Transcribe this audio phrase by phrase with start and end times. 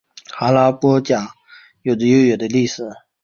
[0.35, 1.31] 哈拉卜贾
[1.83, 2.89] 有着悠久的历史。